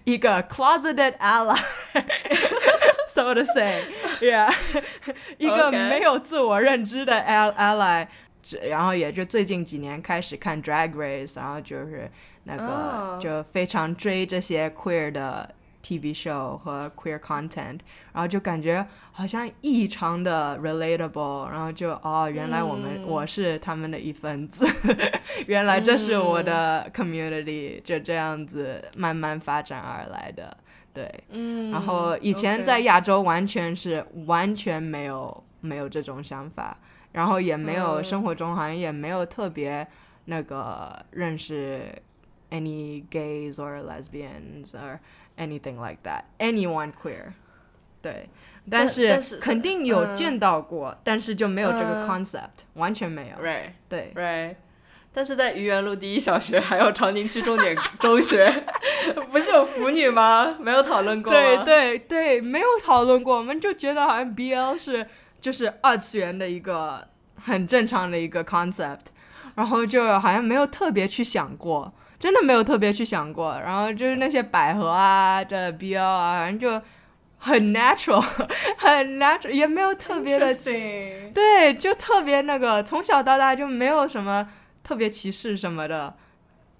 [0.03, 4.53] 一个 closeted ally，so to say，yeah，
[5.37, 8.07] 一个没有自我认知的 al- ally。
[8.63, 12.11] 然后也就最近几年开始看 Drag Race，然后就是
[12.43, 15.49] 那个、哦就非常追这些 queer 的
[15.83, 17.79] TV show 和 queer content，
[18.13, 23.03] 然后就感觉好像异常的 relatable，然后就哦，原来我们、嗯。
[23.05, 24.65] 我是他们的一份子，
[25.45, 30.55] 原来这是我的 community，、就这样子慢慢发展而来的，
[30.93, 31.23] 对。
[31.29, 36.77] 嗯，然后以前在亚洲完全是完全没有没有这种想法，
[37.11, 38.03] 然后也没有、嗯。
[38.03, 39.85] 生活中好像也没有特别
[40.25, 41.93] 那个认识
[42.51, 44.99] any gays or lesbians or
[45.37, 47.33] anything like that anyone queer，
[48.01, 48.29] 对，
[48.69, 54.11] 但但是肯定有嗯见到过，但是就没有这个嗯 concept，、完全没有，right 对。
[54.15, 54.55] right。
[55.15, 58.51] 但是在愚园路第一小学还有长宁区重点中学，
[59.31, 60.57] 不是有腐女吗？
[60.59, 61.39] 没有讨论过吗？
[61.39, 65.07] 对对对，没有讨论过，我们就觉得好像 BL 是
[65.39, 67.07] 就是二次元的一个
[67.45, 69.01] 很正常的一个 concept，
[69.53, 76.81] 然后就好像没有特别去想过，真的没有特别去想过，然后就是那些百合啊的 BL 啊，反正就
[77.37, 78.21] 很 natural，
[78.79, 80.47] 很 natural，也没有特别的
[81.33, 84.47] 对，就特别那个，从小到大就没有什么
[84.85, 86.15] 特别歧视什么的，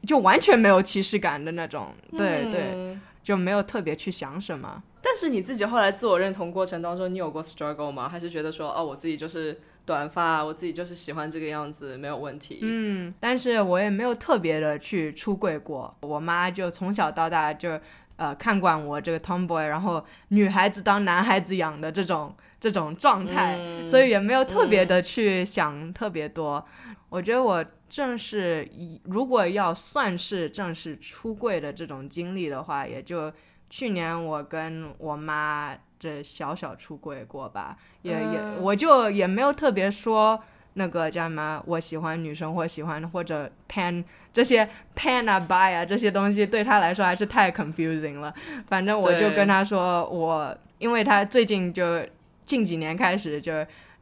[0.07, 2.61] 就完全没有歧视感的那种，对、对。
[2.75, 4.83] 嗯就没有特别去想什么。
[5.01, 8.09] 但是你自己后来自我认同过程当中，你有过 struggle 吗？
[8.09, 12.59] 还是觉得说，哦，我自己就是短发，我自己就是喜欢这个样子，没有问题？
[12.61, 15.95] 嗯，但是我也没有特别的去出柜过。
[16.01, 17.79] 我妈就从小到大就
[18.15, 26.65] 呃看惯我这个 tomboy，然后女孩子当男孩子养的这种这种状态，嗯所以也没有特别的去想特别多。
[27.09, 28.67] 我觉得我正式
[29.03, 33.31] 如果要算是正式出柜的这种经历的话，也就
[33.69, 40.37] 去年我跟我妈这小小出轨过吧，也、也嗯我就也没有特别说
[40.73, 48.33] 那个叫什么，我喜欢女生或喜欢或者 pan 这些 pan 啊 by 啊这些东西对他来说还是太 confusing 了。
[48.67, 52.05] 反正我就跟他说，我因为他最近就
[52.45, 53.53] 近几年开始就。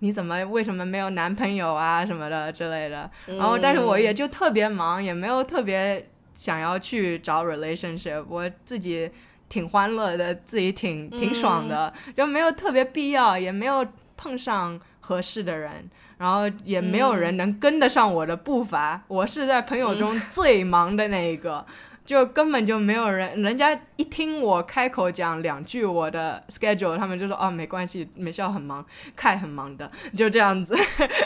[0.04, 3.08] 你怎么为什么没有男朋友啊什么的之类的？
[3.28, 9.12] 然后，但是我也就特别忙，也没有特别想要去找 relationship，我自己
[9.52, 13.86] 挺欢乐的，自己挺挺爽的，就没有特别必要，也没有
[14.16, 19.02] 碰上合适的人，然后也没有人能跟得上我的步伐。
[19.10, 21.66] 我是在朋友中最忙的那一个。
[22.04, 28.84] 就根本就没有人，人家一听我开口讲两句我的 schedule，他们就说哦没关系，美校很忙，
[29.16, 30.76] 凯很忙的，就这样子。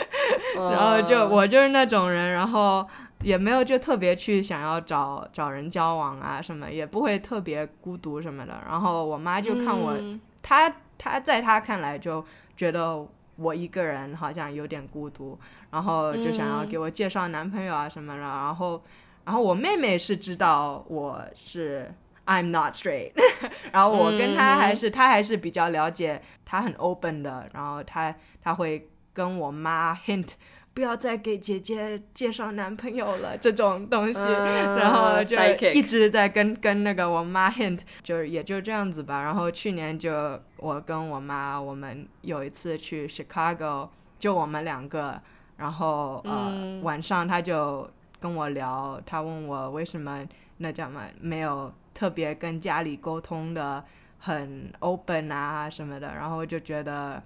[0.54, 2.86] 然后就嗯我就是那种人，然后
[3.22, 8.62] 也没有就特别去想要找找人交往啊什么，也不会特别孤独什么的。
[8.68, 12.24] 然后我妈就看我，嗯她她在她看来就
[12.56, 15.38] 觉得我一个人好像有点孤独，
[15.70, 18.20] 然后就想要给我介绍男朋友啊什么的。
[18.20, 18.82] 然后
[19.24, 21.92] 然后我妹妹是知道我是
[22.26, 23.12] I'm not straight，
[23.72, 30.32] 然后我跟她还是、她还是比较了解，她很 open 的，然后她她会跟我妈 hint。
[30.76, 35.34] 不要再给姐姐介绍男朋友了，这种东西，嗯然后就
[35.72, 39.22] 一直在跟跟那个我妈 hint，就是也就这样子吧。
[39.22, 45.18] 然后去年就我跟我妈，我们有一次去 Chicago，就我们两个，
[45.56, 47.88] 然后呃、嗯晚上她就
[48.20, 50.26] 跟我聊，她问我为什么
[50.58, 53.82] 那叫什么没有特别跟家里沟通的
[54.18, 57.22] 很 open 啊什么的，然后就觉得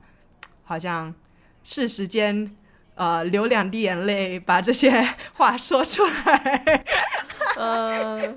[0.62, 1.12] 好像
[1.64, 2.56] 是时间。
[3.00, 4.90] 呃，流两滴眼泪，把这些
[5.32, 6.84] 话说出来。
[7.56, 8.36] 嗯，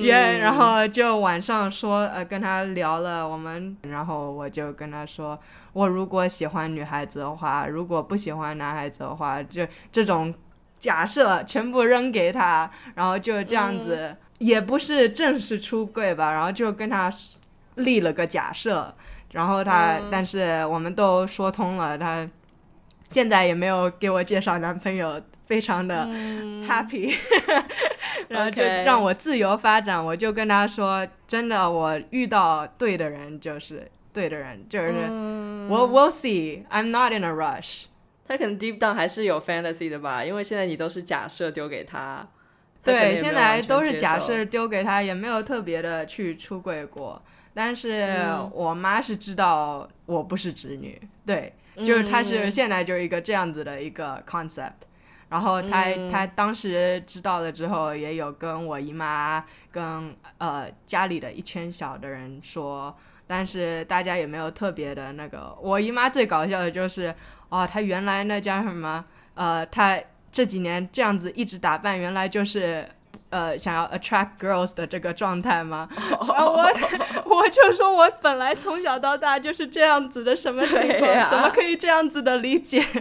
[0.00, 5.36] 耶、然后就晚上说，呃，跟他聊了我们，然后我就跟他说，
[5.72, 10.32] 我如果喜欢女孩子的话，如果不喜欢男孩子的话，就这种
[10.78, 17.12] 假设全部扔给他，然后就这样子，也不是正式出柜吧，然后就跟他
[17.74, 18.94] 立了个假设，
[19.32, 22.24] 然后他，但是我们都说通了，他
[23.08, 26.06] 现在也没有给我介绍男朋友，非常的
[26.66, 27.14] happy，、
[28.28, 30.04] 然后就让我自由发展。
[30.04, 34.92] 我就跟他说，真的，我遇到对的人就是对的人，就是、
[35.68, 37.84] 我 we'll see，I'm not in a rush。
[38.28, 42.26] 他可能 deep down 还是有 fantasy 的吧，因为现在你都是假设丢给他，
[42.82, 47.22] 对，现在都是假设丢给他，也没有特别的去出轨过。
[47.54, 51.54] 但是嗯我妈是知道我不是直女，对，
[51.84, 54.72] 就是她是嗯现在就是一个这样子的一个 concept。
[55.28, 62.96] 然后他嗯她当时知道了之后，也有跟我姨妈跟呃家里的一圈小的人说，
[63.26, 65.52] 但是大家也没有特别的那个。
[65.60, 67.12] 我姨妈最搞笑的就是，
[67.48, 69.04] 哦，她原来那叫什么？
[69.34, 70.00] 呃，她
[70.30, 72.88] 这几年这样子一直打扮，原来就是。
[73.30, 75.88] 呃，想要 attract girls 的这个状态吗？
[75.94, 76.62] 然后我
[77.24, 81.30] 我就说，我本来从小到大就是这样子的，什么情况？
[81.30, 82.82] 怎么可以这样子的理解？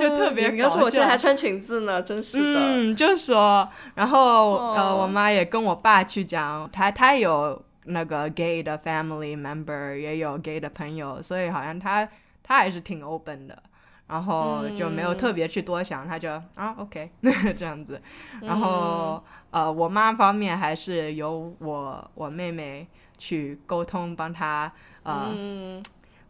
[0.00, 2.60] 就特别你要说我现在还穿裙子呢，真是的。
[2.60, 12.08] 嗯，就说，然后、哦呃，我妈也跟我爸去讲，他他有那个 gay 的 family member，也有 gay 的朋友，所以好像他
[12.42, 13.60] 他还是挺 open 的。
[14.08, 17.10] 然后就没有特别去多想，他就啊 OK
[17.56, 18.00] 这样子。
[18.40, 22.88] 然后、呃，我妈方面还是由我我妹妹
[23.18, 25.82] 去沟通，帮她呃、嗯，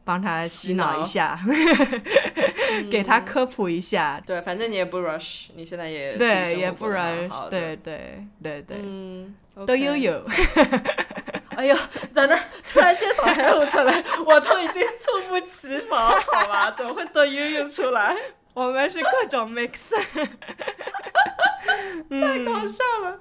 [0.05, 1.39] 帮她洗洗脑脑一下，
[2.91, 4.21] 给她科普一下。
[4.27, 7.51] 对，反正你也不 rush，你现在也对，也不活过得蛮然好的。
[7.51, 9.35] 对对对对，嗯，
[9.67, 10.25] 都悠悠。
[11.59, 11.77] 哎呦，
[12.15, 12.39] 在那，
[12.71, 16.71] 突然介绍海陆出来， 我都已经猝不及防，好吧？
[16.79, 18.17] 怎么会都悠悠出来？
[18.55, 19.91] 我们是各种 mix，
[22.11, 23.21] 太搞笑了。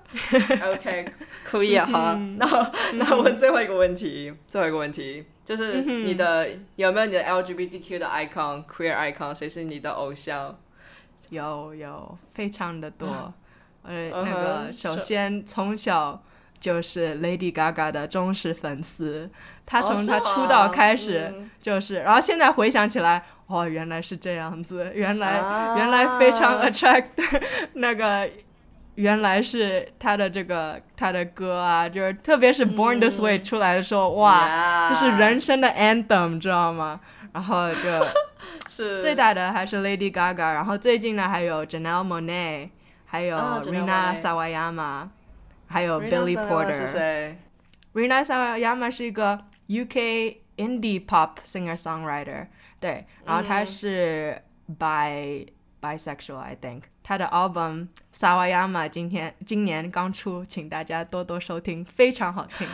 [0.71, 1.05] OK，
[1.43, 2.15] 可以啊，好啊。
[2.17, 9.33] 嗯那那我问最后一个问题，最后一个问题就是嗯你的有没有你的 LGBTQ 的 icon、queer icon？
[9.35, 10.55] 谁是你的偶像？
[11.29, 13.33] 有有非常的多。
[13.83, 16.23] 呃，嗯那个首先从小
[16.59, 19.29] 就是 Lady Gaga 的忠实粉丝，
[19.65, 20.19] 她从哦是吗？
[20.19, 21.49] 她出道开始嗯。
[21.61, 25.75] 就是，然后现在回想起来，哦，原来是这样子，原来、啊。
[25.77, 27.05] 原来非常 attract
[27.73, 28.29] 那个。
[28.95, 36.99] 原来是她的这个她的歌啊，就是特别是 Born This Way 出来的时候，哇，呀这是人生的 anthem，知道吗？
[37.31, 38.07] 然后就
[38.67, 38.99] 是。
[38.99, 42.69] 最大的还是 Lady Gaga，然后最近呢还有 Janelle Monet，
[43.05, 45.07] 还有 Rina Sawayama，
[45.67, 46.87] 还有 Billy Porter。
[46.87, 47.37] 谁
[47.93, 52.47] ？Rina Sawayama 是一个 UK indie pop singer songwriter，
[52.79, 54.41] 对，然后他是
[54.79, 55.47] bi、
[55.81, 56.83] bisexual，I think。
[57.03, 62.67] 他的 album Sawayama 今天今年刚出，请大家多多收听，非常好听。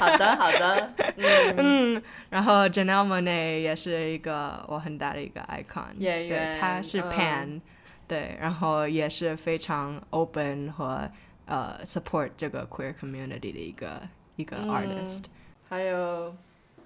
[0.00, 1.54] 好的，好的，嗯，
[1.96, 7.60] 嗯，然后 Janelle Monet 也是一个我很大的一个 icon，对，他是嗯 Pan，、
[8.08, 11.08] 对，然后也是非常 open 和
[11.48, 14.02] 呃 support 这个 queer community 的一个
[14.36, 15.24] 一个嗯 artist，、
[15.68, 16.36] 还有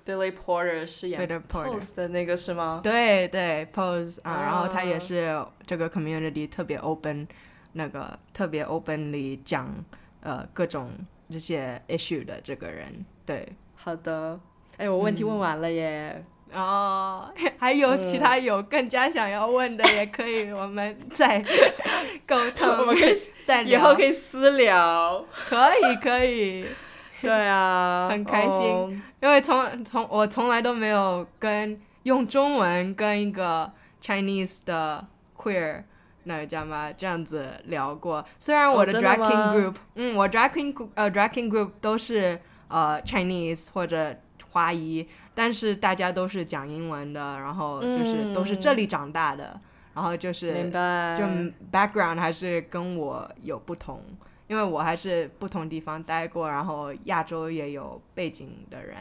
[0.06, 2.80] Billy Porter 是演 Pose 的那个是吗？
[2.82, 7.26] 对对 Pose 啊、然后他也啊是这个 community 特别 open，
[7.72, 9.72] 那个特别 openly 讲
[10.22, 10.90] 呃各种
[11.28, 13.46] 这些 issue 的这个人，对。
[13.74, 14.38] 好的。
[14.78, 16.24] 哎，我问题问完了耶。
[16.54, 21.42] 哦， 还有其他有更加想要问的，也可以，我们再
[22.26, 25.24] 沟通， 我们可以再以后可以以私聊。
[25.48, 26.66] 可以可以，
[27.20, 28.50] 对啊， 很开心。
[28.50, 28.92] 哦。
[29.20, 33.70] 因为从从我从来都没有跟用中文跟一个
[34.02, 35.04] Chinese 的
[35.36, 35.84] queer
[36.24, 38.24] 那个叫吗这样子聊过。
[38.38, 44.16] 虽然我的哦真的 drag king group，、嗯，我 drag king group- 呃 drag king group 都是呃 Chinese 或者
[44.52, 49.60] 华裔，但是大家都是讲英文的，然后就是都是这里长大的，
[49.94, 51.16] 然后就是明白。
[51.18, 51.24] 就
[51.70, 54.02] background 还是跟我有不同，
[54.46, 58.96] 因为我还是不同地方待过，然后亚洲也有背景的人，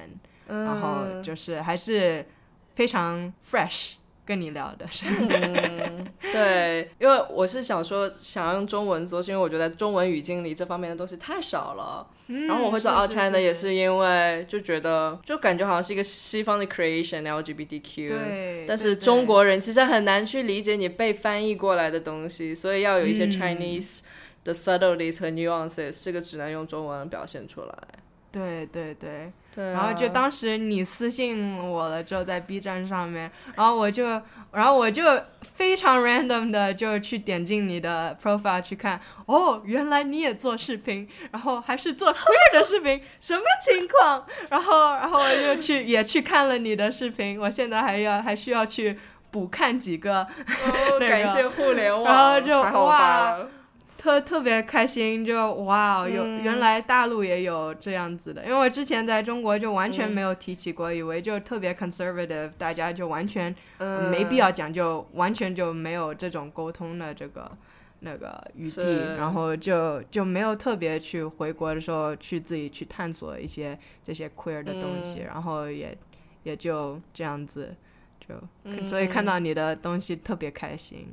[0.48, 2.26] 嗯然后就是还是
[2.74, 3.96] 非常 fresh
[4.26, 12.08] 跟你聊的是，嗯，对，因为我是想说，想要用中文做，是因为我觉得中文语境里这方面的东西太少了。
[12.48, 23.32] 然后我会做 Out China 也是因为就觉得，就感觉好像是一个西方的 creation LGBTQ，对，但是中国人其实很难去理解你被翻译过来的东西，所以要有一些嗯。
[23.32, 24.00] Chinese
[24.46, 27.78] 的 subtleties 和 nuances，这个只能用中文表现出来。
[28.32, 34.06] 对对对，对、啊，然后就当时你私信我了之后，在 B 站上面，然后我就，
[34.52, 35.04] 然后我就
[35.54, 44.26] 非常 random 的就去点进你的 profile 去看，哦，原来你也做视频，然后还是做 queer 的视频，什么情况？
[44.50, 48.98] 然后，然后我就去也去看了你的视频，我现在还要还需要去
[49.32, 50.28] 补看几个，哦
[50.98, 53.50] 那个感谢互联网，然后就哇了
[54.02, 56.42] 特特别开心，就哇，有、嗯。
[56.44, 60.12] 原来大陆也有这样子的，因为我之前在中国就完全嗯。
[60.12, 64.10] 没有提起过，以为就特别 conservative，大家就完全、嗯。
[64.10, 67.52] 没必要讲，就完全就没有这种沟通的这个
[68.00, 75.26] 那个余地，然后就就没有特别去回国的时候去自己去探索一些这些 queer 的东西，嗯。
[75.26, 75.96] 然后也
[76.42, 77.76] 也就这样子。
[78.88, 81.08] 所以看到你的东西特别开心，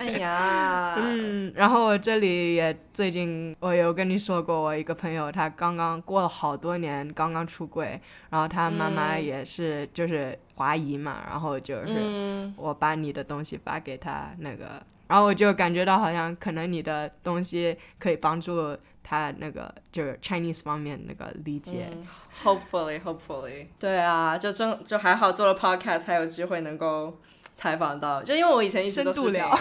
[0.00, 9.22] 哎呀， 嗯，然后我这里也最近我有跟你说过，我一个朋友他刚刚过了好多年，刚刚出柜，然后他妈妈嗯。
[9.22, 22.06] 也是就是华裔嘛，然后就是嗯，我把你的东西发给他那个，然后我就感觉到好像可能你的东西可以帮助他那个就是 Chinese 方面那个理解，嗯
[22.44, 27.18] Hopefully, hopefully，对啊，就真就还好做了 podcast，才有机会能够
[27.54, 28.22] 采访到。
[28.22, 29.58] 就因为我以前一直都是聊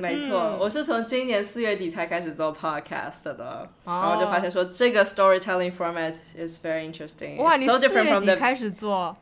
[0.00, 7.36] 没错，我是从今年四月底才开始做 podcast 的，然后就发现说这个 storytelling format is very interesting.
[7.36, 9.16] 哇，你四月底开始做。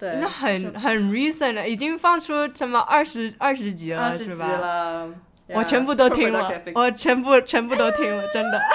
[0.00, 4.38] 对那很很 recent 的，已经放出什么二十二十集了，二十集是
[5.48, 8.60] 我全部都听了我全部全部都听了， 真的。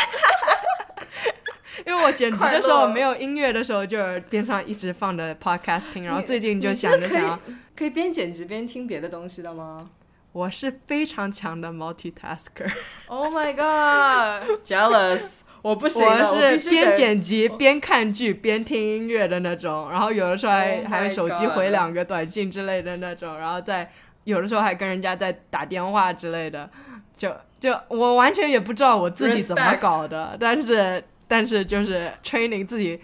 [1.86, 7.39] 因为我剪辑的时候没有音乐的时候，就是边上一直放着 podcast 听，然后最近就想着想要，
[7.76, 9.89] 可以边剪辑边听别的东西的吗
[10.32, 15.39] 我是非常强的 multitasker，？Oh my god, jealous！
[15.63, 23.91] 我不行了，我我是边剪辑边看剧边听音乐的那种，然后有的时候还、Oh 还手机回两个短信之类的那种，然后再
[24.24, 26.70] 有的时候还跟人家在打电话之类的，
[27.17, 32.99] 就就我完全也不知道我自己怎么搞的，但是但是就是 training 自己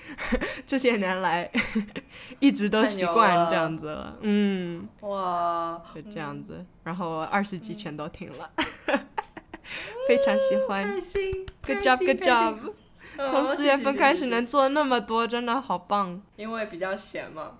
[0.66, 1.50] 这些年来
[2.40, 8.50] 一直都习惯这样子了，嗯，哇，就这样子，然后二十集全都听了，
[10.08, 10.84] 非常喜欢。
[10.84, 12.56] 开心，good job，good job。
[12.68, 12.74] 哦
[13.18, 17.52] 从四月份开始，能做那么多，真的好棒，因为比较闲嘛。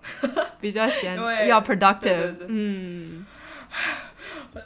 [0.60, 1.16] 比较闲
[1.48, 2.48] 要 productive，对对。
[2.50, 3.26] 嗯，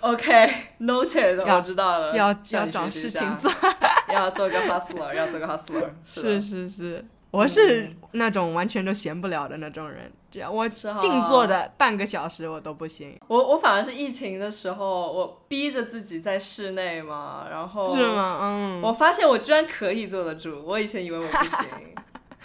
[0.02, 2.16] OK，noted，要我知道了。
[2.16, 3.52] 要要找事情做，
[4.14, 18.06] 要做个 hustler，要做个 hustler 是的是是，我是那种完全都闲不了的那种人，这样我静坐的半个小时我都不行，我我反而是疫情的时候，我逼着自己在室内嘛，然后是？
[18.06, 18.40] 吗？
[18.42, 21.66] 嗯，我发现我居然可以坐得住，我以前以为我不行。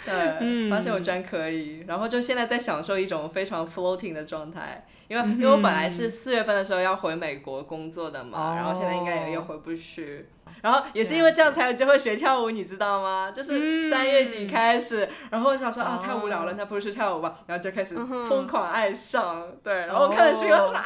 [0.05, 0.69] 对，嗯。
[0.69, 8.55] 发现我居然可以，然后就现在在享受一种非常 floating 的状态，因为、嗯因为我本来是四月份的时候要回美国工作的嘛，哦。
[8.55, 10.27] 然后现在应该也也回不去，
[10.61, 13.31] 然后也是因为这样才有机会学跳舞，你知道吗？
[13.31, 13.89] 就是嗯。
[13.89, 20.83] 三月底开始，然后我想说啊哦太无聊了，那不如去跳舞吧，然后就开始疯狂爱上，对，然后看了视频，我说啊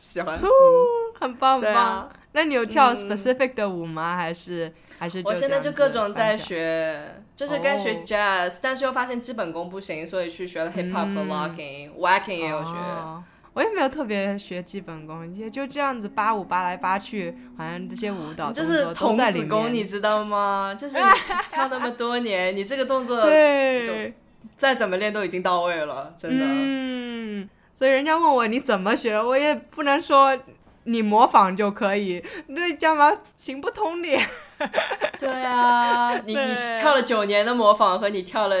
[0.00, 0.48] 喜欢，嗯
[1.20, 1.74] 很棒很对啊。
[1.74, 2.10] 棒。
[2.32, 2.96] 那你有跳嗯。
[2.96, 4.16] specific 的舞吗？
[4.16, 12.70] 还是还是我现在就各种在学，就是该学哦 jazz，、但是又发现基本功不行，所以去学了 hip hop 和嗯 locking，whacking、也有学。
[12.72, 13.24] 哦
[13.54, 19.84] 我也没有特别学基本功，也就这样子扒舞扒来扒去，好像这些舞蹈就是童在功，你。
[19.84, 20.74] 知道吗？
[20.76, 21.04] 就是你
[21.48, 24.12] 跳那么多年，你这个动作对，
[24.56, 26.44] 再怎么练都已经到位了，真的。
[26.44, 30.36] 嗯，所以人家问我你怎么学，我也不能说
[30.84, 34.08] 你模仿就可以，那干嘛行不通的。
[35.18, 38.56] 对啊，你你跳了九年的模仿和你跳了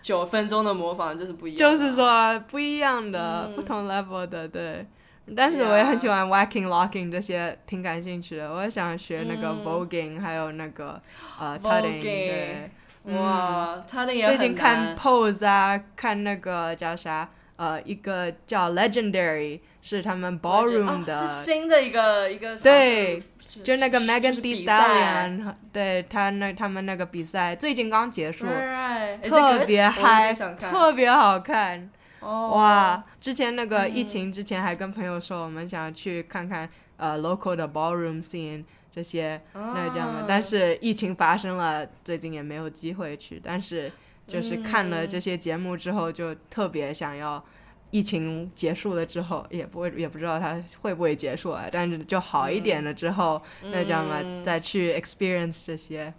[0.00, 1.58] 九分钟的模仿就是不一样。
[1.58, 4.86] 就是，说不一样的，嗯不同 level 的，对。
[5.34, 8.52] 但是我也很喜欢 whacking、locking 这些，挺感兴趣的。
[8.52, 11.00] 我也想学那个嗯 voguing，、还有那个
[11.40, 12.70] 呃 tutting，Voguing 对。
[13.04, 29.20] 哇，他的也最近看 pose 啊，看那个叫啥，呃，一个叫 legendary，是他们 ballroom 的，哦是新的一个一个对，就就那个 Megan Thee Stallion，对他那他们那个比赛最近刚结束，Right.
[29.28, 31.90] 特别嗨，特别好看。
[32.20, 33.04] 哦哇！
[33.20, 40.20] 之前那个疫情之前还跟朋友说，我们想去看看呃 local 的 ballroom scene 这些，那这样的。
[40.20, 43.38] 啊但是疫情发生了，最近也没有机会去。
[43.44, 43.92] 但是
[44.26, 47.44] 就是看了这些节目之后，就特别想要。
[47.90, 51.66] 疫情结束了之后，也不会也不知道它会不会结束啊。
[51.70, 56.12] 但是就好一点了之后，那这样嘛，嗯再去 experience 这些，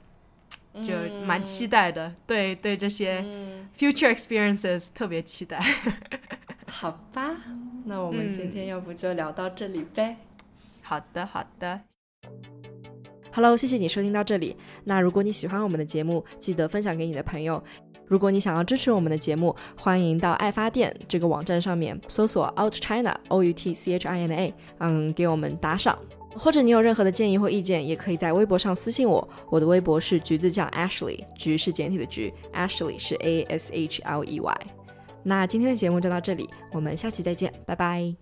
[0.74, 0.93] 就
[1.26, 2.16] 蛮期待的。
[2.26, 5.60] 对对，这些嗯 future experiences 特别期待。
[6.66, 7.36] 好吧，
[7.84, 10.16] 那我们今天要不就聊到这里呗。
[10.82, 11.82] 好的，好的。
[13.34, 14.56] Hello，谢谢你收听到这里。
[14.86, 17.62] 那如果你喜欢我们的节目，记得分享给你的朋友。
[18.08, 25.97] 如果你想要支持我们的节目，欢迎到爱发电这个网站上面搜索 Out China O U T C H I N A，嗯，给我们打赏。
[26.38, 29.26] 或者你有任何的建议或意见，也可以在微博上私信我。
[29.49, 34.58] 我的微博是橘子酱 Ashley，橘是简体的橘，Ashley 是 A S H L E Y。
[35.24, 38.14] 那今天的节目就到这里，我们下期再见，拜拜。